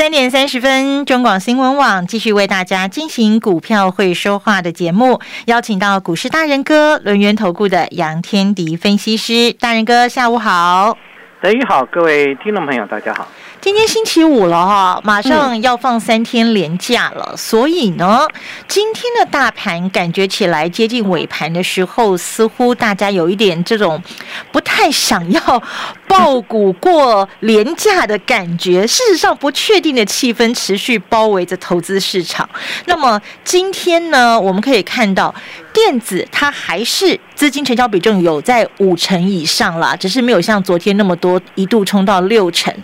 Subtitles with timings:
[0.00, 10.96] 三点三十分，中广新闻网继续为大家进行股票会说话的节目，邀请到股市大人哥轮源投顾的杨天迪分析师，大人哥下午好，
[11.42, 13.28] 德宇好，各位听众朋友大家好。
[13.60, 18.26] 今天星期五了哈，马上要放三天连假了，所以呢，
[18.66, 24.02] 今天的大盘感觉起来接近尾盘的时候，似乎大家有一点这种
[24.50, 25.62] 不太想要
[26.08, 28.86] 爆股过廉价的感觉。
[28.86, 32.48] 事实上，不确定的气氛持续包围着投资市场。
[32.86, 35.34] 那么今天呢，我们可以看到
[35.74, 42.74] 电子它还是资金成交比重有在五成以上啦，只是没有像昨天那么多，一度冲到六成。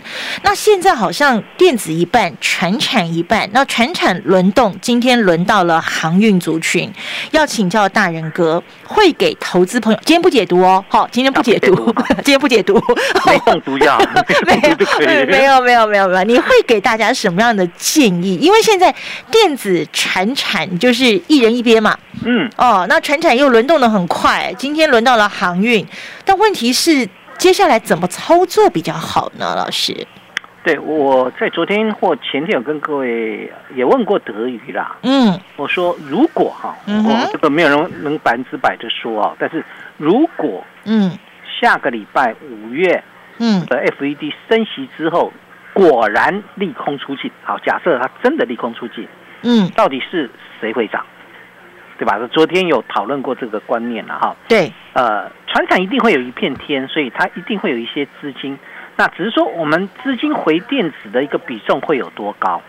[0.43, 3.49] 那现在好像电子一半，船产一半。
[3.53, 6.91] 那船产轮动，今天轮到了航运族群，
[7.31, 11.73] 要请教大人哥，会给投资朋友，今天不解读哦，好，今天不解读，
[12.21, 12.73] 今天不解读，
[13.25, 13.97] 没中毒药，
[14.45, 18.35] 没有，没有，没有，没有，没有，你会给大家什么样的建议？
[18.35, 18.93] 因为现在
[19.31, 25.87] 电子船产就是一人一边嘛，嗯，哦，那船产又轮动的很快，今天轮到了航运，
[26.25, 27.07] 但问题是
[27.37, 29.55] 接下来怎么操作比较好呢？
[29.55, 30.05] 老师？
[30.67, 34.97] 对，我在昨天或前天有跟各位也问过德语啦。
[35.01, 39.63] 嗯，我说如果哈，我这个没有人能百分之百的说啊，但是
[39.95, 41.17] 如果嗯
[41.61, 43.01] 下个礼拜五月
[43.37, 45.31] 嗯的 FED 升息之后，
[45.71, 49.07] 果然利空出尽，好，假设它真的利空出尽，
[49.43, 50.29] 嗯，到底是
[50.59, 51.05] 谁会涨？
[51.97, 52.19] 对吧？
[52.33, 54.35] 昨天有讨论过这个观念了哈。
[54.49, 58.59] 对，呃，船厂一定会有一片天，所以它一定会有一些资金。
[58.97, 62.61] 那只是说，我们资金回电子的一个比重会有多高？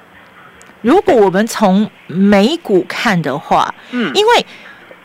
[0.83, 4.47] 如果我们从美股看的话，嗯，因为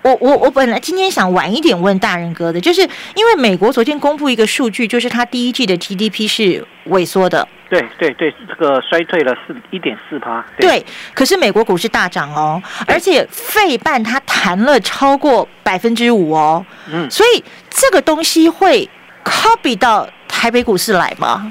[0.03, 2.81] 我我我本来今天想晚一点问大人哥的，就是
[3.15, 10.85] 因为美国昨天公布一个数据，就是它第一季的 GDP 是萎缩的，对对对，这个衰退了四一点四趴，对。
[11.13, 18.87] 可是美国股市大涨哦，而且费半它弹了超过百分之五哦，嗯，所以这个东西会
[19.23, 20.07] copy 到
[20.43, 21.49] 台北股市来吗？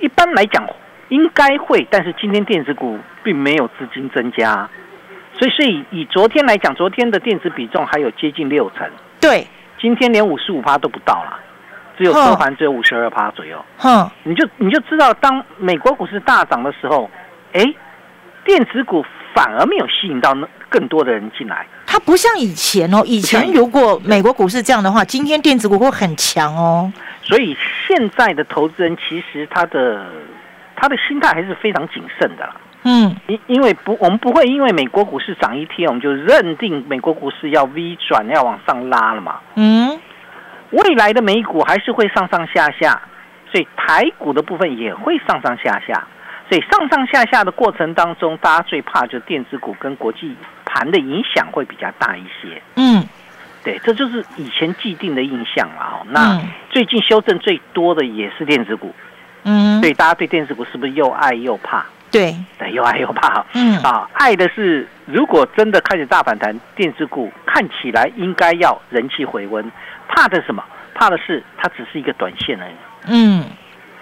[0.00, 0.62] 一般来讲
[1.08, 4.68] 应该会，但是今天电子股并没有资金增加，
[5.32, 8.86] 所以所以以昨天来讲，昨天的电子比重还有接近六成，
[9.18, 9.46] 对，
[9.80, 11.40] 今天连五十五趴都不到啦，
[11.96, 13.64] 只有哼收盘只有五十二趴左右。
[13.78, 17.10] 哼，你就你就知道，当美国股市大涨的时候，
[17.54, 17.64] 哎，
[18.44, 19.02] 电子股
[19.34, 21.66] 反而没有吸引到那更多的人进来。
[21.86, 26.92] 它不像以前哦，以前如果美国股市这样的话，今天电子股会很强哦。
[27.24, 27.56] 所以
[27.88, 30.06] 现在的投资人其实他的
[30.76, 32.56] 他的心态还是非常谨慎的啦。
[32.86, 39.40] 嗯因因为不，我们不会因为美国股市涨一天，我们就认定美国股市要 V 转要往上拉了嘛。
[39.54, 39.98] 嗯，
[40.70, 43.00] 未来的美股还是会上上下下，
[43.50, 46.06] 所以台股的部分也会上上下下。
[46.46, 50.36] 所以上上下下的过程当中，大家最怕就是电子股跟国际
[50.66, 52.60] 盘的影响会比较大一些。
[52.76, 53.02] 嗯
[53.64, 56.06] 对，这就是以前既定的印象了哦。
[56.10, 58.94] 那嗯最近修正最多的也是电子股，
[59.44, 61.86] 嗯，所以大家对电子股是不是又爱又怕？
[62.10, 63.44] 对，对，又爱又怕。
[63.54, 69.72] 嗯啊，爱的是如果真的开始大反弹，电子股看起来应该要人气回温。
[70.08, 70.62] 怕的是什么？
[70.94, 72.74] 怕的是它只是一个短线而已。
[73.06, 73.44] 嗯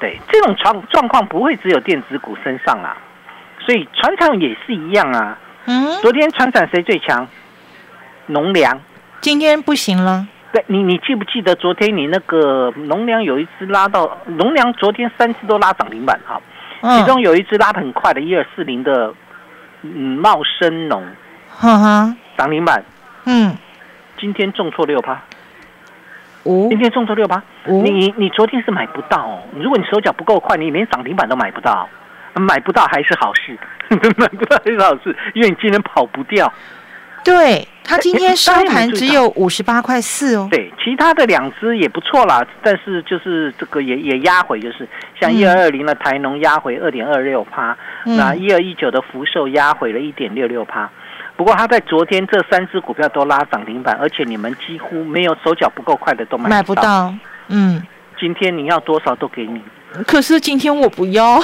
[0.00, 2.96] 对，这种状状况不会只有电子股身上啊，
[3.60, 5.38] 所以船厂也是一样啊。
[5.66, 7.28] 嗯，昨天船厂谁最强？
[8.26, 8.80] 农粮。
[9.22, 10.26] 今天不行了。
[10.52, 16.40] 对你，你记不记得昨天你那个农粮有一只拉到农粮，昨天三次都拉涨停板哈，
[16.80, 19.14] 嗯，其中有一只拉的很快的，一二四零的，
[19.82, 21.02] 嗯，茂生农
[21.48, 22.84] 哈哈，涨停板，
[23.24, 23.56] 嗯，
[24.18, 25.22] 今天重挫六趴，
[26.42, 26.68] 五。
[26.68, 31.88] 今天重挫六八，你你昨天是买不到哦，如果你手脚不够快，你连涨停板都买不到，
[32.34, 33.56] 买不到还是好事，
[34.18, 36.52] 买不到还是好事，因为你今天跑不掉。
[37.24, 40.48] 对，它今天收盘只有五十八块四哦。
[40.50, 44.88] 对，其他的两只也不错啦，但是就是这个也也压回，就是
[45.20, 47.76] 像嗯一二二零的台农压回二点二六趴，
[48.06, 50.90] 嗯那一二一九的福寿压回了一点六六趴。
[51.36, 56.82] 不过它在昨天这三只股票都拉涨停板，而且你们几乎没有手脚不够快的都买买不到。
[56.82, 57.14] 到，
[57.48, 57.82] 嗯，
[58.20, 59.60] 今天你要多少都给你，
[60.06, 61.38] 可是今天我不要，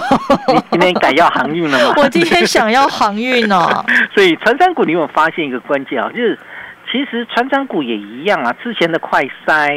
[0.49, 1.95] 你今天改要航运了吗？
[2.03, 3.85] 我今天想要航运哦。
[4.15, 6.09] 所以，船山股你有没有发现一个关键啊？
[6.11, 6.39] 就是
[6.91, 9.69] 其实船长股也一样啊，之前的快筛，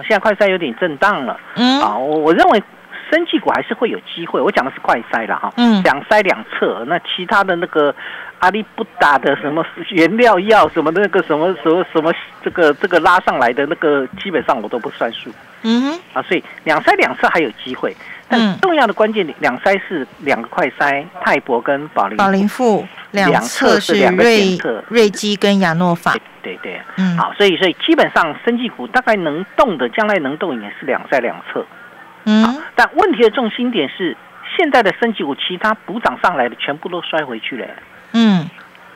[0.00, 1.38] 现在快筛有点震荡了。
[1.56, 2.62] 嗯啊，我我认为
[3.10, 4.40] 生技股还是会有机会。
[4.40, 6.84] 我讲的是快筛了哈，嗯两筛两测。
[6.86, 7.94] 那其他的那个
[8.38, 12.12] 阿里不达的什么原料药什么那个什么什么什么
[12.42, 15.30] 这个这个拉上来的那个，基本上我都不算数
[15.62, 16.22] 嗯哼啊。
[16.22, 17.94] 所以两筛两测还有机会，
[18.28, 22.16] 但嗯重要的关键两筛是两个快筛，泰博跟宝林。
[22.16, 31.66] 宝林富两两侧是两个瑞检测瑞基跟亚诺法，对对，嗯好，所以所以基本上生技股大概能动的，将来能动也是两筛两测。
[32.24, 34.16] 嗯但问题的重心点是，
[34.56, 37.66] 现在的升级股其他补涨上来的全部都摔回去了，
[38.12, 38.48] 嗯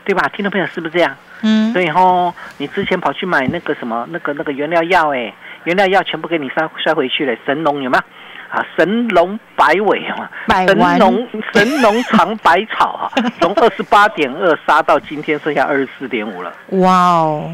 [0.04, 0.28] 对吧？
[0.28, 1.16] 听众朋友是不是这样？
[1.42, 5.32] 嗯所以吼，你之前跑去买那个什么那个那个原料药，哎，
[5.64, 7.34] 原料药全部给你摔摔回去了。
[7.46, 8.02] 神农有没有？
[8.50, 10.28] 啊，神龙摆尾嘛，
[10.66, 13.10] 神农神农尝百草啊，
[13.40, 16.52] 从二十八点二杀到今天剩下二十四点五了。
[16.68, 17.50] 哇哦，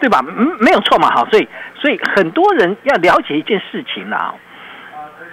[0.00, 0.24] 对吧？
[0.26, 4.34] 嗯，没有错嘛，好，所以所以很多人要了解一件事情啊，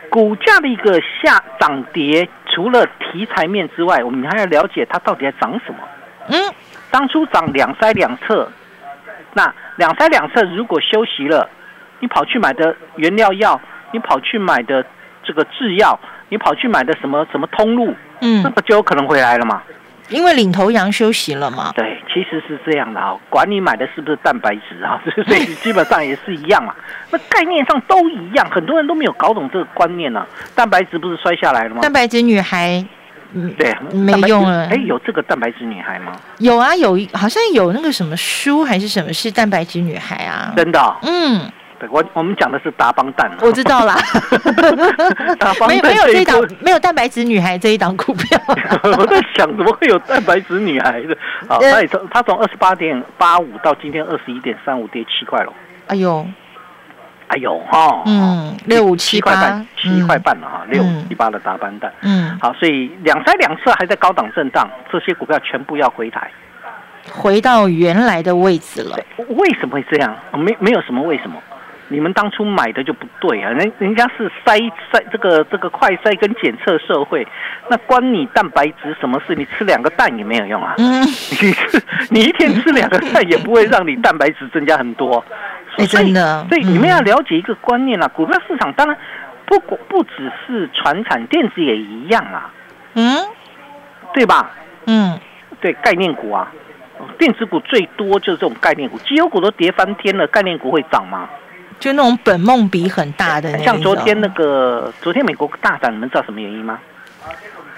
[0.09, 5.79] 股价的一个下涨跌，除了题材面之外，我们还要了解它到底在涨什么。
[6.29, 6.53] 嗯
[6.91, 8.50] 当初涨两筛两侧，
[9.33, 11.50] 那两筛两侧如果休息了，
[12.00, 13.59] 你跑去买的原料药，
[13.91, 14.85] 你跑去买的
[15.23, 19.61] 这个制药，你跑去买的什么什么通路，嗯那嗯，不就有可能回来了嘛？
[20.10, 26.74] 因为领头羊休息了嘛，对，其实是这样的啊，管你买的是不是蛋白质啊， 所以基本上也是一样嘛。
[27.10, 31.81] 那概念上都一样，很多人都没有搞懂这个观念呢、蛋白质不是摔下来了吗？
[31.81, 32.86] 蛋白质女孩，
[33.34, 36.12] 嗯，对，没用了哎，有这个蛋白质女孩吗？
[36.38, 40.54] 有啊，有一好像有那个什么书还是什么是蛋白质女孩啊？
[40.56, 43.95] 真的哦、嗯，对我我们讲的是达邦蛋啊，我知道啦
[45.39, 48.39] 达， 邦没有蛋没有这一档没有蛋白质女孩这一档股票，
[48.98, 51.13] 我在想，怎么会有蛋白质女孩的？
[51.48, 55.51] 啊，呃它也从它从二十八点八五到今天二十一点三五，跌七块了。
[55.88, 56.25] 哎呦，
[57.27, 61.92] 哎呦哈，嗯，六五七块半，，七块半了哈，六五七八的大班蛋。
[62.01, 66.31] 嗯，好，所以两三两次还在高档震荡，这些股票全部要回台。
[67.12, 68.98] 回到原来的位置了，
[69.28, 70.16] 为什么会这样？
[70.33, 71.36] 没没有什么为什么？
[71.87, 73.51] 你们当初买的就不对啊！
[73.51, 74.57] 人人家是筛
[74.91, 77.27] 筛这个这个快筛跟检测社会，
[77.69, 79.35] 那关你蛋白质什么事？
[79.35, 80.73] 你吃两个蛋也没有用啊！
[80.79, 85.23] 嗯， 你吃你一天吃两个蛋也不会让你蛋白质增加很多。
[85.29, 85.35] 哎
[85.75, 88.97] 所以真的所以你们嗯要了解一个观念啊，股票市场当然
[89.45, 92.49] 不不不只是船产，电子也一样啊，
[92.93, 93.17] 嗯
[94.13, 94.51] 对吧？
[94.87, 95.19] 嗯，
[95.59, 96.49] 对概念股啊，
[97.17, 101.29] 电子股最多就是这种概念股，绩优股都跌翻天了，概念股会涨吗？
[101.80, 106.80] 就那种本梦比很大的那种，像昨天那个，昨天美国大涨，你们知道什么原因吗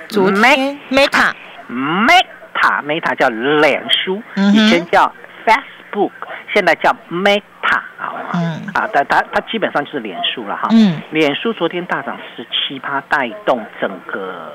[0.08, 5.12] 昨天 Meta，？Meta Meta 叫脸书，嗯以前叫
[5.46, 6.12] Facebook，
[6.54, 7.42] 现在叫 Meta
[7.98, 8.14] 啊。
[8.34, 10.70] 嗯啊，但它它基本上就是脸书了哈。
[10.72, 14.54] 嗯脸书昨天大涨十七趴，带动整个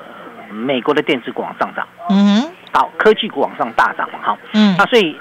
[0.49, 4.37] 美国的电子股往上涨，嗯好，科技股往上大涨嘛哈。
[4.53, 5.19] 嗯那，所以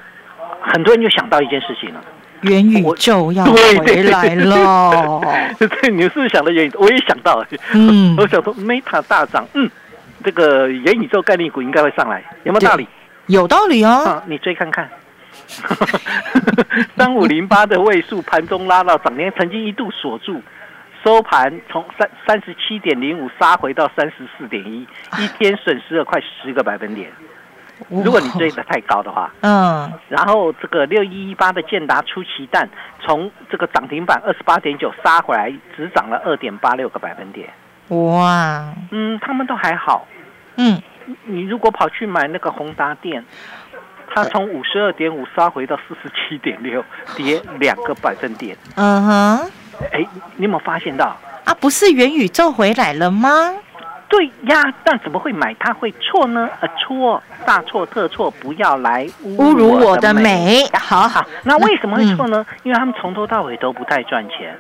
[0.62, 2.00] 很多人就想到一件事情了。
[2.42, 5.20] 元宇宙要回来了，
[5.58, 6.80] 对，你是想的元宇宙？
[6.80, 9.70] 我也想到了，嗯 我想说 Meta 大涨，嗯，
[10.24, 12.86] 这个元宇宙概念股应该会上来，有没有道理？
[13.26, 14.88] 有道理哦，啊，你追看看。
[16.96, 20.42] 三五零八的位数盘中拉到涨停，曾经一度锁住，
[21.04, 24.86] 收盘从三三十七点零五杀回到三十四点一，
[25.18, 27.10] 一天损失了快十个百分点。
[27.88, 32.68] 如果你追的太高的话，嗯然后这个六一一八的建达出奇蛋，
[33.00, 37.48] 从这个涨停板二十八点九杀回来，只涨了二点八六个百分点。
[37.88, 40.06] 哇，嗯，他们都还好。
[40.56, 40.80] 嗯
[41.24, 43.24] 你如果跑去买那个宏达电，
[44.14, 46.84] 它从五十二点五杀回到四十七点六，
[47.16, 48.56] 跌两个百分点。
[48.76, 49.50] 嗯哼，
[49.92, 51.16] 哎，你有没有发现到？
[51.44, 53.28] 啊，不是元宇宙回来了吗？
[54.12, 56.46] 对呀，但怎么会买它会错呢？
[56.60, 62.44] 呃，错，大错特错，不要来侮辱我的美，好好，那为什么会错呢？
[62.62, 64.54] 因为他们从头到尾都不太赚钱。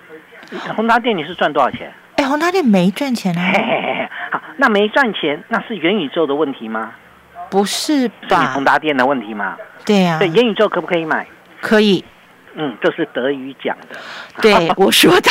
[0.74, 1.92] 宏达店你是赚多少钱？
[2.16, 3.52] 哎，宏达店没赚钱嘿啊？
[3.52, 6.92] 嘿嘿嘿，好，那没赚钱，那是元宇宙的问题吗？
[7.50, 8.64] 不是吧是你宏？
[8.64, 9.58] 达店的问题吗？
[9.84, 11.26] 对呀对，，元宇宙可不可以买？
[11.60, 12.02] 可以，
[12.54, 13.96] 嗯，这是德语讲的。
[14.40, 15.30] 对 我说的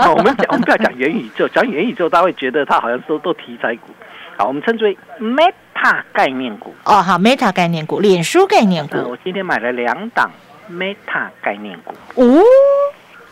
[0.00, 3.92] 好，我们讲，我们不要讲元宇宙，讲元宇宙，大家会觉得它好像都都题材股。
[4.36, 6.74] 好，我们称之为 Meta 概念股。
[6.84, 10.30] 哦，好，Meta 概念股，脸书概念嗯，股，我今天买了两档
[10.70, 11.94] Meta 概念股。
[12.14, 12.40] 哦，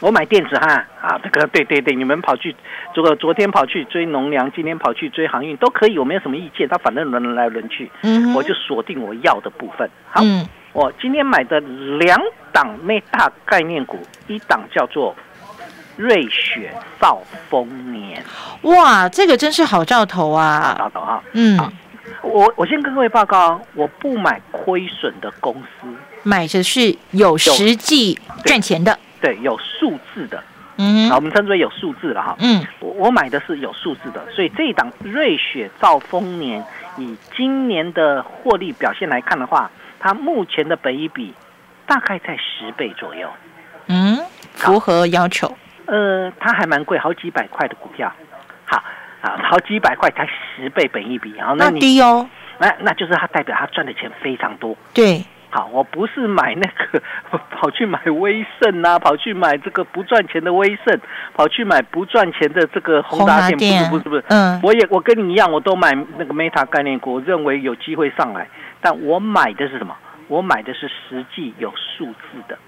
[0.00, 2.55] 我买电子哈啊，这个对对对，你们跑去
[2.95, 6.69] 这个昨天跑去追农粮，今天跑去追航运都可以，我没有什么意见。
[6.69, 9.88] 它反正轮来轮去，嗯，我就锁定我要的部分。
[10.11, 12.20] 好，嗯我今天买的两
[12.52, 15.14] 档 Meta 概念股，一档叫做
[15.96, 18.22] 瑞雪兆丰年，
[18.62, 20.76] 哇，这个真是好兆头啊！
[20.78, 21.22] 兆头啊。
[21.32, 21.58] 嗯，
[22.22, 25.88] 我我先跟各位报告，我不买亏损的公司，
[26.22, 30.42] 买的是有实际赚钱的，对，有数字的，
[30.76, 32.37] 嗯好，我们称之为有数字了哈。
[32.38, 36.64] 嗯，我我买的是有数字的，所以这一档瑞雪兆丰年，
[36.98, 39.68] 以今年的获利表现来看的话，
[39.99, 41.35] 它目前的本益比
[41.87, 43.28] 大概在十倍左右。
[43.87, 44.19] 嗯，
[44.52, 48.12] 符合要求，呃，它还蛮贵，好几百块的股票，
[48.67, 48.76] 好
[49.23, 52.28] 啊，好几百块才十倍本益比，然后那低哦，
[52.59, 54.76] 那那就是它代表它赚的钱非常多。
[54.93, 57.02] 对，好，我不是买那个
[57.50, 61.00] 跑去买威盛啊，跑去买这个不赚钱的威盛，
[61.33, 68.47] 跑去买不赚钱的这个宏达电，不是不是不是，嗯，我也我跟你一样，我都买那个 Meta 概念股，我认为有机会上来，
[68.80, 69.97] 但我买的是什么？
[70.28, 72.58] 我买的是实际有数字的。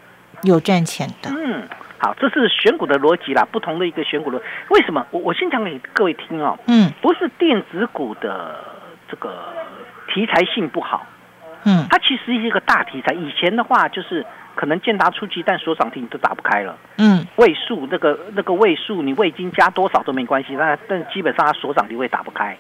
[0.45, 4.41] 有赚钱的，嗯，好，这是选股的逻辑啦，不同的一个选股逻。
[4.71, 5.07] 为什么？
[5.11, 8.65] 我我先讲给各位听哦，嗯不是电子股的
[9.11, 9.53] 这个
[10.09, 11.05] 题材性不好，
[11.65, 13.13] 嗯，它其实是一个大题材。
[13.13, 14.25] 以前的话就是
[14.55, 16.75] 可能建达出击，但所涨停都打不开了。
[16.97, 22.57] 嗯，位数那个那个位数，你味精加多少都没关系，但但基本上它所涨停会打不开。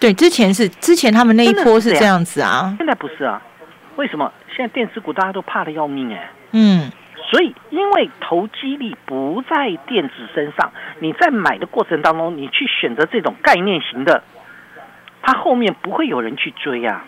[0.00, 3.40] 对，之前是之前他们那一波是这样子啊，现在不是啊？
[3.96, 4.32] 为什么？
[4.56, 6.90] 现在电子股大家都怕的要命哎、嗯
[7.30, 14.24] 所以，因为投机力不在电子身上，你在买的过程当中，你去选择这种概念型的，
[15.22, 17.04] 它后面不会有人去追啊。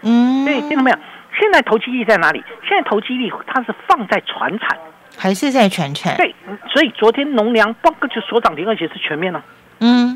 [0.00, 0.96] 嗯，对，听到没有？
[1.38, 2.42] 现在投机力在哪里？
[2.66, 4.78] 现在投机力它是放在船产，
[5.18, 6.34] 还是在传产，对，
[6.72, 9.44] 所以昨天农粮嘣个就所涨停，而且是全面了、
[9.80, 10.13] 嗯，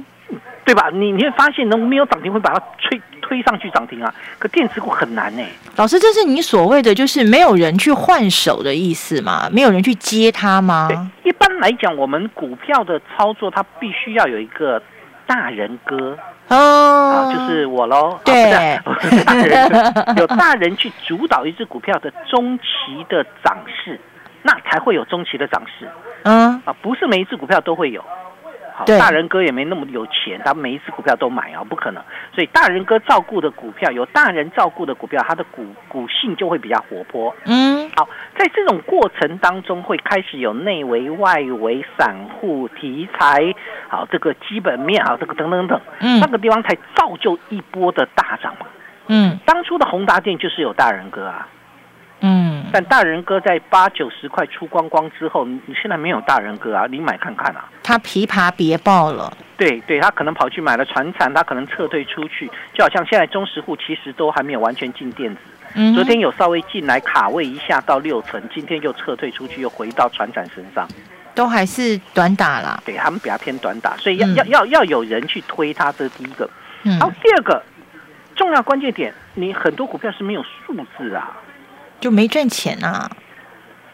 [0.68, 0.90] 对吧？
[0.92, 5.42] 你你会发现能没有涨停会把它推推上去涨停啊，可电子股很难呢、
[5.76, 9.48] 老师，这是你所谓的就是没有人去换手的意思吗？
[9.50, 10.88] 没有人去接它吗？
[10.90, 14.82] 对，一般来讲，我们股票的操作它必须要有一个
[15.26, 16.18] 大人哥。
[16.48, 16.56] 哦
[17.14, 18.20] 啊，就是我喽。
[18.24, 22.64] 对啊不是大人有大人去主导一只股票的中期
[23.08, 23.98] 的涨势，
[24.42, 25.88] 那才会有中期的涨势
[26.24, 28.04] 嗯啊，不是每一只股票都会有。
[28.78, 32.00] 好，大人哥也没那么有钱，他每一只股票都买啊，不可能。
[32.32, 37.34] 所以大人哥照顾的股票，有大人照顾的股票，它的股股性就会比较活泼。
[37.44, 38.08] 嗯好，
[38.38, 43.52] 在这种过程当中，会开始有内围、外围、散户、题材，
[43.88, 48.66] 好，这个基本面啊，这个等等等，嗯那个地方才造就一波的大涨嘛。
[49.08, 51.48] 嗯当初的宏达电就是有大人哥啊，
[52.20, 57.68] 嗯，但大人哥在八九十块出光光之后，你你现在没有大人哥啊，你买看看啊。
[57.82, 65.40] 他琵琶别爆了，对对，他可能跑去买了船产，他可能撤退出去，就好像现在中实户其实都还没有完全进电子，
[65.74, 70.86] 嗯，昨天有稍微进来卡位一下到六成，今天又撤退出去，又回到船产身上。
[71.34, 76.50] 都还是短打啦，对他们比较偏短打，所以要、嗯要要要有人去推它，这是第一个。
[76.82, 77.62] 嗯然，后第二个
[78.34, 81.30] 重要关键点，你很多股票是没有数字啊。
[82.00, 83.10] 就没赚钱啊，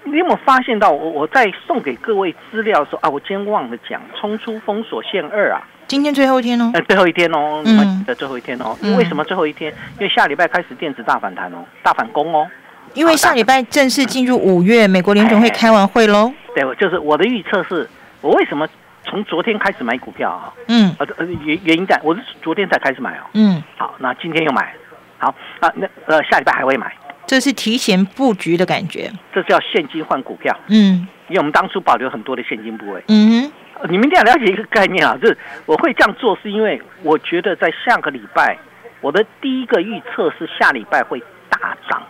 [0.04, 7.72] 你有没有发现到我我在送给各位资料的时候啊，我今天忘了讲，冲出封锁线二啊，今天最后一天哦，呃，最后一天哦，嗯。
[7.72, 8.96] 你们记得最后一天哦，嗯。
[8.96, 9.72] 为什么最后一天？
[9.98, 12.46] 因为下礼拜开始电子大反弹哦，大反攻哦。
[12.92, 17.88] 因为下礼拜正式进入五月，美国联总会开完会喽，对，就是我的预测是，
[18.20, 18.68] 我为什么
[19.04, 20.52] 从昨天开始买股票啊？
[20.68, 20.94] 嗯。
[20.98, 23.24] 呃呃，原原因在我是昨天才开始买哦。
[23.32, 24.72] 嗯，好，那今天又买，
[25.18, 26.94] 好啊，那呃下礼拜还会买，
[27.26, 31.06] 这是提前布局的感觉，这叫现金换股票，嗯。
[31.28, 33.02] 因为我们当初保留很多的现金部位。
[33.08, 33.50] 嗯
[33.88, 38.56] 你们一定要了解一个概念啊，就是我会这样做，是因为我觉得在下个礼拜，
[39.00, 42.02] 我的第一个预测是下礼拜会大涨，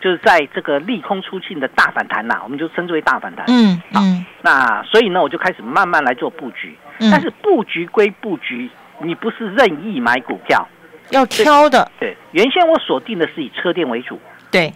[0.00, 3.44] 就是在这个利空出尽的大反弹呐、我们就称之为大反弹。
[3.48, 4.24] 嗯嗯。
[4.42, 8.70] 那所以呢，我就开始慢慢来做布局，嗯，但是布局归布局，
[9.02, 10.66] 你不是任意买股票。
[11.10, 14.72] 要挑的，对，原先我锁定的是以车电为主，对，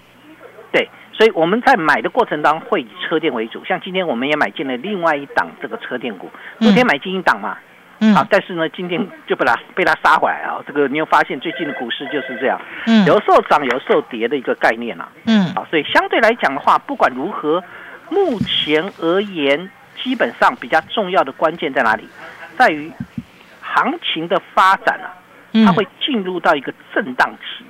[0.72, 3.64] 对，所以我们在买的过程当中会以车电为主。
[3.64, 7.58] 像今天我们也买进了另外一档这个车电股，嗯昨天买进一档嘛，
[8.00, 10.62] 嗯啊，但是呢，今天就被它被它杀回来啊。
[10.66, 15.08] 这个你有发现最近的股市就是这样，嗯有时候涨，有时候跌的一个概念啊。
[15.26, 17.62] 嗯啊，所以相对来讲的话，不管如何，
[18.08, 19.70] 目前而言，
[20.02, 22.08] 基本上比较重要的关键在哪里？
[22.56, 22.90] 在于
[23.60, 25.21] 行情的发展啊，嗯，
[25.52, 27.64] 它会进入到一个震荡期。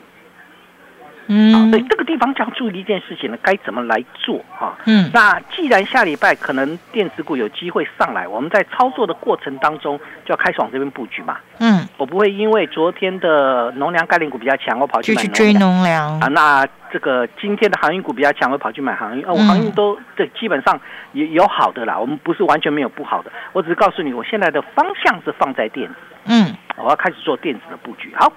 [1.26, 4.76] 啊，嗯所以这个地方就要注意一件事情呢，该怎么来做啊？
[4.86, 11.38] 嗯那既然下礼拜可能电子股有机会上来，我们在操作的过程当中就要开始往这边布局嘛。
[11.58, 16.26] 嗯我我不会因为昨天的农粮概念股比较强，我跑去买就去追农农粮啊。
[16.26, 19.24] 那这个今天的航运股比较强，我跑去买航运。
[19.24, 20.78] 啊，我嗯航运都这基本上
[21.12, 23.30] 也有好的啦，我们不是完全没有不好的。
[23.52, 25.94] 我只是告诉你，我现在的方向是放在电子，
[26.26, 28.12] 嗯我要开始做电子的布局。
[28.18, 28.32] 好，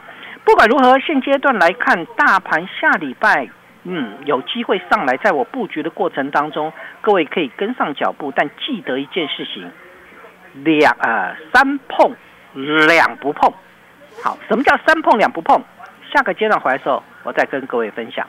[0.46, 3.50] 不管如何，现阶段来看，大盘下礼拜。
[3.84, 6.72] 嗯，有机会上来，在我布局的过程当中，
[7.02, 9.72] 各位可以跟上脚步，但记得一件事情：
[10.64, 12.16] 两呃三碰
[12.88, 13.52] 两不碰。
[14.24, 15.60] 好，什么叫三碰两不碰？
[16.14, 18.28] 下个阶段回来的时候，我再跟各位分享。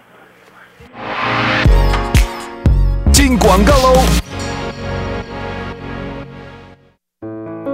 [3.13, 3.93] 进广告喽！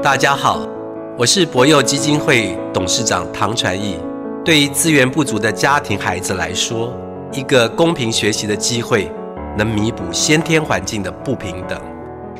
[0.02, 0.66] 大家好，
[1.16, 3.99] 我是博佑基金会董事长唐传义。
[4.44, 6.92] 对于资源不足的家庭孩子来说，
[7.32, 9.08] 一个公平学习的机会，
[9.56, 11.80] 能弥补先天环境的不平等。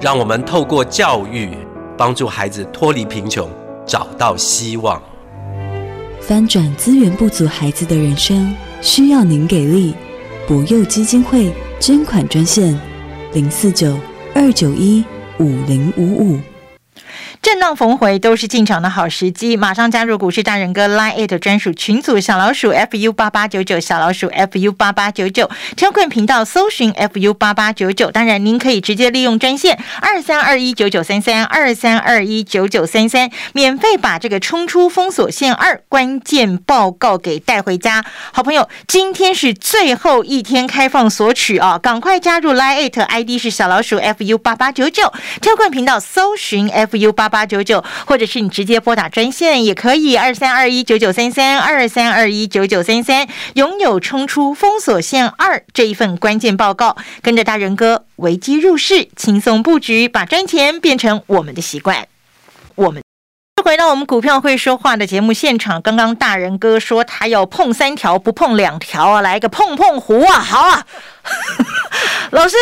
[0.01, 1.51] 让我们透过教育，
[1.97, 3.49] 帮助孩子脱离贫穷，
[3.87, 5.01] 找到希望。
[6.21, 9.95] 翻转资源不足孩子的人生，需要您给力。
[10.49, 12.77] 博幼基金会捐款专线：
[13.33, 13.97] 零四九
[14.35, 15.05] 二九一
[15.39, 16.41] 五零五五。
[17.43, 25.51] 震荡逢回都是进场的好时机，马上加入股市大人哥 Line It 专属群组小老鼠 fu 八八九九小老鼠 fu 八八九九。
[25.77, 38.05] Telegram 频道搜寻 fu 八八九九，当然您可以直接利用专线二三二一九九三三二三二一九九三三，免费把这个冲出封锁线二关键报告给带回家。
[38.33, 45.13] 好朋友，今天是最后一天开放索取啊，赶快加入 Line It ID 是小老鼠 fu 八八九九。
[45.41, 62.07] Telegram 频道搜寻 fu 八八九九，或者是你直接拨打专线也可以，二三二一九九三三二三二一九九三三，拥有冲出封锁线二这一份关键报告，跟着大人哥危机入市，轻松布局，把赚钱变成我们的习惯。
[62.75, 63.03] 我们。
[63.63, 70.85] 回到我们股票会说话的节目现场，刚刚大人哥说他要碰三条不碰两条啊，来一个碰碰胡啊，好啊！
[72.33, 72.57] 老师，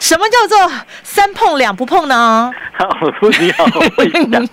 [0.00, 0.72] 什么叫做
[1.10, 2.52] 三碰两不碰呢？
[2.72, 2.88] 好，
[3.40, 4.46] 你好，我会讲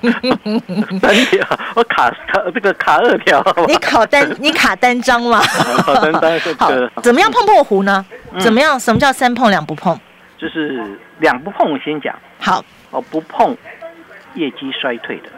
[0.99, 5.39] 三条，我卡卡这个卡二条，你考单， 你卡单张吗？
[5.85, 6.71] 好单单这好，
[7.03, 8.03] 怎么样碰破胡呢？
[8.33, 8.79] 嗯怎么样？
[8.79, 9.97] 什么叫三碰两不碰？
[10.37, 13.55] 就是两不碰，我先讲好哦，不碰
[14.33, 15.29] 业绩衰退的，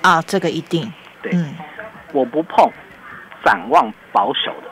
[0.00, 0.90] 啊，这个一定，
[1.22, 1.54] 对，嗯，
[2.12, 2.70] 我不碰
[3.44, 4.70] 展望保守的。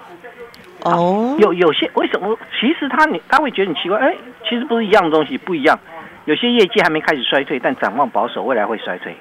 [0.85, 2.39] 哦，有有些为什么？
[2.61, 4.15] 其实他你他会觉得你奇怪，哎，
[4.49, 5.79] 其实不是一样的东西，不一样。
[6.25, 9.17] 有些业绩还没开始衰退，但展望保守，未来会衰退。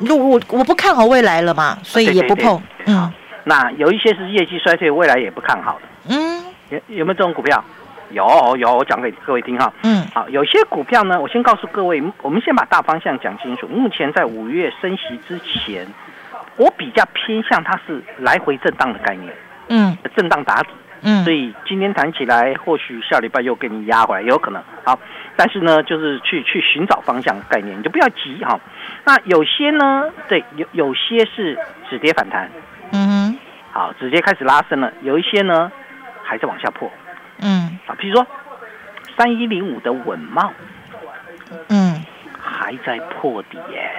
[0.00, 3.12] 我我我不看好未来了嘛，所以也不碰，对嗯
[3.44, 6.16] 那有一些是业绩衰退，未来也不看好的。
[6.16, 7.62] 嗯有有没有这种股票？
[8.10, 9.72] 有有，我讲给各位听哈。
[9.82, 13.66] 嗯好，有些股票呢，我先告诉各位，我们先把大方向讲清楚。
[13.68, 15.86] 目前在五月升息之前，
[16.56, 19.32] 我比较偏向它是来回震荡的概念，
[19.68, 20.70] 嗯震荡打底。
[21.04, 24.62] 嗯，所以今天谈起来，或许下礼拜又给你压回来，有可能。
[24.84, 24.98] 好，
[25.36, 28.58] 但是呢，就是去去寻找方向概念，你就不要急哈。
[29.04, 31.58] 那有些呢，对，有有些是
[31.90, 32.50] 止跌反弹，
[32.92, 33.38] 嗯
[33.70, 35.70] 好，直接开始拉升了；有一些呢，
[36.22, 36.90] 还在往下破
[37.40, 37.94] 嗯啊。
[37.98, 38.26] 比如说
[39.16, 40.52] 三一零五的稳茂
[41.68, 42.02] 嗯，
[42.40, 43.90] 还在破底耶，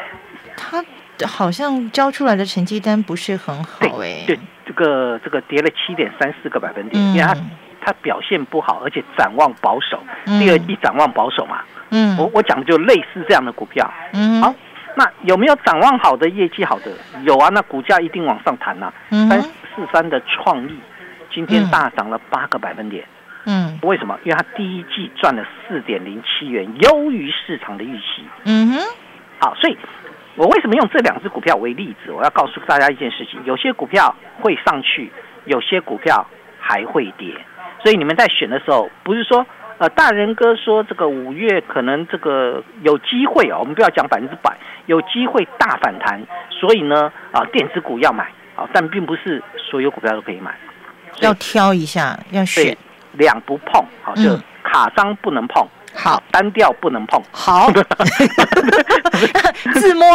[0.58, 0.84] 他
[1.26, 7.36] 好像交出来的成绩单不是很好哎，对，这个这个跌了七点三四个百分点，嗯因为它
[7.82, 11.62] 它表现不好，而且展望保守，嗯第二季展望保守嘛。
[11.92, 13.90] 嗯我我讲的就类似这样的股票。
[14.14, 14.54] 嗯好，
[14.96, 16.92] 那有没有展望好的、业绩好的？
[17.24, 19.50] 有啊，那股价一定往上弹呐、嗯三四
[19.94, 20.76] 三的创意
[21.32, 23.06] 今天大涨了八个百分点，
[23.46, 24.18] 嗯为什么？
[24.24, 28.24] 因为它第一季赚了四点零七元，优于市场的预期。
[28.46, 28.80] 嗯哼
[29.38, 29.78] 好，所以
[30.36, 32.12] 我为什么用这两只股票为例子？
[32.12, 35.12] 我要告诉大家一件事情：有些股票会上去，
[35.46, 36.26] 有些股票
[36.60, 37.34] 还会跌。
[37.82, 39.46] 所以你们在选的时候，不是说
[39.78, 50.58] 呃大人哥说这个五月可能这个有机会哦，我们不要讲百分之百，有机会大反弹，所以呢啊电子股要买啊，但并不是所有股票都可以买。
[51.18, 52.76] 以要挑一下，要选，
[53.14, 57.22] 两不碰，好，就嗯卡张不能碰，好单调不能碰。
[57.32, 57.84] 好，自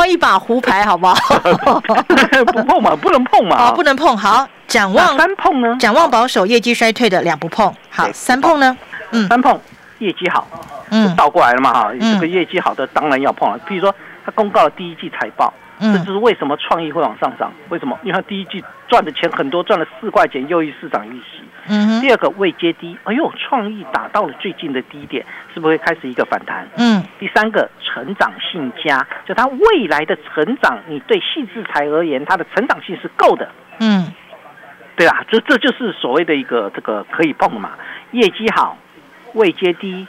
[0.00, 1.14] 摸一把胡牌好不好？
[2.46, 3.58] 不碰嘛，不能碰嘛。
[3.58, 4.16] 好，不能碰。
[4.16, 5.76] 好，展望三碰呢？
[5.78, 7.70] 展望保守，业绩衰退的两不碰。
[7.90, 8.74] 好，三碰呢？
[9.10, 9.60] 嗯三碰
[9.98, 10.46] 业绩好，
[10.88, 13.58] 嗯倒过来了嘛哈，嗯这个业绩好的当然要碰了。
[13.68, 17.52] 譬如说，他公告了第一季财报，嗯这就是为什么创意会往上涨。
[17.70, 17.98] 为什么？
[18.02, 21.42] 因为它第一季赚的钱很多，赚了四块钱，优于市场预期。
[21.68, 26.66] 嗯，第二个未接低，哎呦，创意打到了最近的低点，是不是会开始一个反弹？
[26.76, 34.12] 嗯第三个成长性佳，就它未来的成长，你对细制材而言，它的成长性是够的，嗯
[34.96, 35.24] 对吧？
[35.30, 37.72] 这这就是所谓的一个这个可以碰的嘛，
[38.12, 38.76] 业绩好，
[39.34, 40.06] 未接低，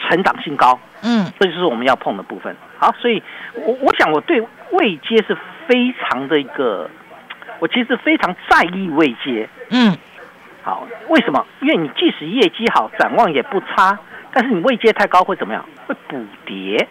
[0.00, 2.54] 成长性高，嗯这就是我们要碰的部分。
[2.82, 3.22] 好，所以
[3.54, 4.40] 我我想我对
[4.72, 6.90] 未接是非常的一个，
[7.60, 9.48] 我其实非常在意未接。
[9.70, 9.96] 嗯
[10.62, 11.46] 好，为什么？
[11.60, 13.96] 因为你即使业绩好，展望也不差，
[14.32, 15.64] 但是你位阶太高会怎么样？
[15.86, 16.88] 会补跌。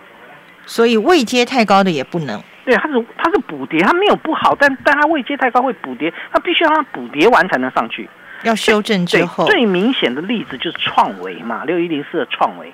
[0.65, 2.41] 所以位阶太高的也不能。
[2.63, 8.09] 对，它是它是补跌，它没有不好，但但它位阶太高会补跌，它必须让它补跌完才能上去。
[8.43, 12.71] 要修正之，后，最明显的例子就是创维嘛，六一零四的创维，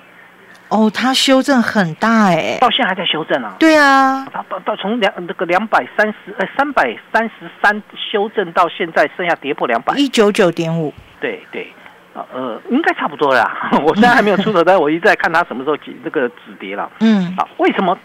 [0.69, 2.57] 哦，它修正很大哎。
[2.59, 3.55] 到现在还在修正啊。
[3.57, 10.93] 对啊，到到到从两那个两百三十呃三百三十三修正到现在剩下跌破两百，一九九点五。
[11.19, 11.71] 对对，
[12.13, 13.71] 啊呃应该差不多啦。
[13.85, 16.91] 我现在还没有出手，但我一直在看它什么时候止这个止跌了。
[16.99, 17.97] 嗯啊，为什么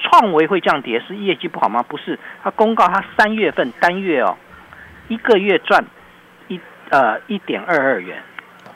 [0.00, 1.00] 创维会降跌？
[1.06, 1.84] 是业绩不好吗？
[1.88, 4.36] 不是，它公告它三月份单月哦，
[5.08, 5.84] 一个月赚
[6.48, 8.20] 一呃一点二二元，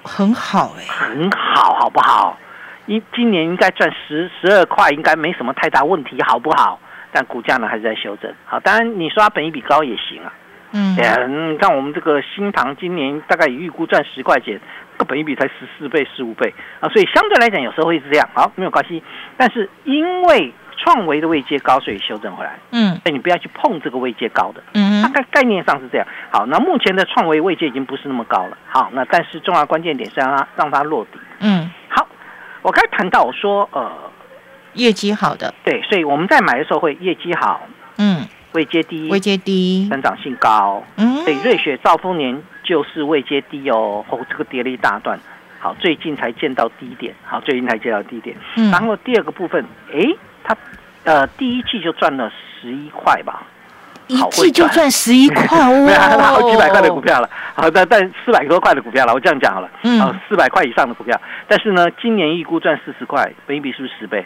[0.02, 0.84] 很好哎。
[0.88, 2.38] 很好，好不好？
[2.86, 6.78] 一今年应该赚十十二块，应该没什么太大问题，好不好？
[7.12, 8.32] 但股价呢还是在修正。
[8.46, 10.32] 好，当然你说它本益比高也行啊。
[10.74, 14.58] 嗯对啊，你看我们这个新塘今年大概也预估赚十块钱，
[14.96, 18.26] 个本益比才十四倍、十五倍啊，所以相对来讲有时候会是这样。
[18.32, 19.02] 好，没有关系。
[19.36, 22.58] 但是因为创维的位阶高，所以修正回来。
[22.70, 26.06] 嗯所以你不要去碰这个位阶高的，嗯大概概念上是这样。
[26.30, 28.56] 好，那目前的创维位阶已经不是那么高了。
[28.66, 31.18] 好，那但是重要关键点是让它让它落底。
[31.40, 31.81] 嗯，好，
[32.62, 33.92] 我刚才谈到我说呃，
[34.74, 37.60] 业绩好的，对，所以我们在买的时候会业绩好，
[37.98, 40.82] 嗯，位阶低，位阶低，成长性高。
[40.96, 45.18] 嗯所以瑞雪兆丰年就是位阶低哦，哦，这个跌了一大段。
[45.60, 48.36] 好，最近才见到低点，好，最近才见到低点。
[48.56, 50.56] 嗯然后第二个部分，诶，它
[51.04, 53.46] 呃第一季就赚了十一块吧，
[54.08, 54.90] 一季就赚。
[54.90, 59.98] 十一 块哦，没有，好几百块的股票了，好，但但四百多块的股票了，我这样讲好了，嗯。
[60.00, 64.24] 好，四百块以上的股票，但是呢，今年预估赚四十块，本益比是不是十倍？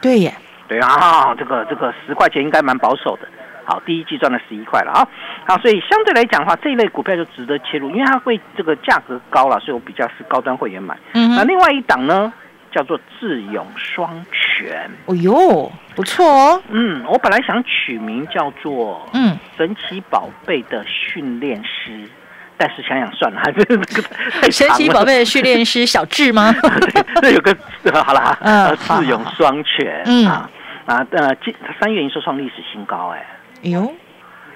[0.00, 0.34] 对耶，
[0.68, 3.28] 对啊，这个这个十块钱应该蛮保守的。
[3.64, 5.08] 好，第一季赚了十一块了啊，
[5.46, 10.96] 好，所以相对来讲的话，这一类股票就值得切入，因为它会这个价格高了，所以我比较是高端会员买。
[11.14, 12.32] 嗯，那另外一档呢，
[12.72, 14.90] 叫做智勇双全。
[15.06, 22.08] 哦呦，不错哦，嗯，我本来想取名叫做嗯，神奇宝贝的训练师，
[22.56, 24.08] 但是想想算了，还是 这个
[24.40, 26.52] 太神奇宝贝的训练师小智吗？
[27.20, 27.56] 对，这有个
[28.02, 30.50] 好啦，嗯呃，智勇双全，嗯啊
[30.86, 33.26] 啊呃，今三月营收创历史新高，哎，
[33.64, 33.92] 哎呦，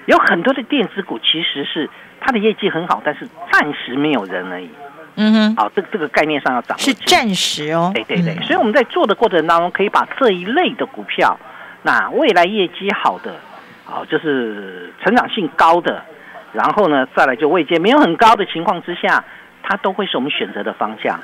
[0.07, 4.69] 有很多的电子股其实是它的业绩很好，但是暂时没有人而已。
[5.19, 8.43] 嗯哼，好，这个这个概念上要掌握是暂时哦，对对对，嗯。
[8.43, 11.37] 所以我们在做的过程当中，可以把这一类的股票，
[11.81, 13.35] 那未来业绩好的，
[13.83, 16.03] 好就是成长性高的，
[16.53, 19.23] 然后呢，再来就位阶没有很高的情况之下，
[19.63, 21.19] 它都会是我们选择的方向。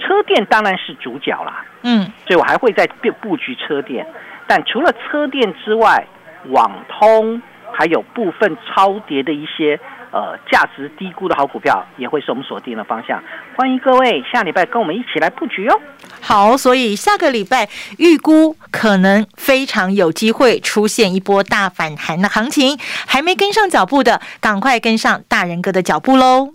[0.00, 2.10] 车电当然是主角啦，嗯。
[2.26, 4.04] 所以我还会在布布局车电，
[4.48, 6.06] 但除了车电之外，
[6.46, 7.40] 网通
[7.72, 9.78] 还有部分超跌的一些
[10.10, 13.22] 呃价值低估的好股票，也会是我们锁定的方向。
[13.56, 15.80] 欢迎各位下礼拜跟我们一起来布局哦。
[16.20, 17.68] 好，所以下个礼拜
[17.98, 26.54] 预估可能非常有机会出现一波大反弹的行情，还没跟上脚步的，赶快跟上大人哥的脚步喽。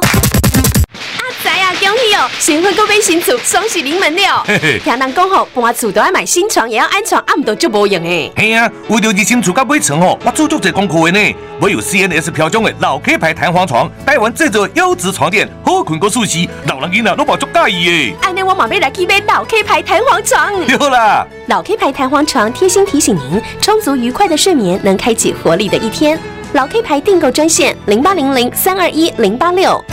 [2.39, 4.43] 新婚购买新厝，双喜临门了。
[4.45, 8.31] 嘿嘿听人讲吼，搬厝都要买新床，也要安床，暗都就无用诶。
[8.35, 11.35] 嘿啊，为着日新厝甲买床吼，我做足侪功课的呢。
[11.59, 18.15] 我有 CNS 标准的老 K 牌弹簧床，台湾制作优质床垫，好困个舒适，老人囡仔都嘛足介意诶。
[18.23, 20.53] 安尼我马要来去买老 K 牌弹簧床。
[20.65, 26.19] 对啦，老 K 牌弹簧床贴心提醒您，充足愉快的睡眠能开启活力的一天。
[26.53, 29.83] 老 K 牌订购专线零八零零三二一零八六。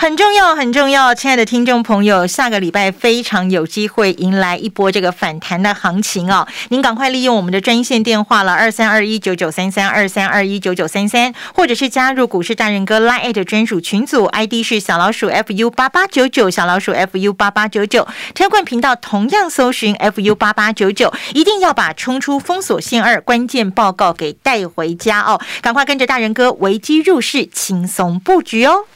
[0.00, 6.48] 很重要，很重要，亲爱的听众朋友，下个礼拜非常有机会迎来一波这个反弹的行情哦。
[6.70, 25.38] 您赶快利用我们的专线电话了，二三二一九九三三二三二一九九三三，或者是加入股市大人哥 Line 专属群组，ID 是小老鼠 fu 八八九九，小老鼠 fu 八八九九，天冠频道同样搜寻 fu 八八九九，一定要把冲出封锁线二关键报告给带回家哦。
[25.60, 28.86] 赶快跟着大人哥危机入市，轻松布局哦。